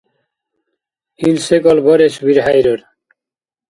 Ил 1.27 1.37
секӀал 1.45 1.79
барес 1.85 2.15
вирхӀейрар. 2.25 2.81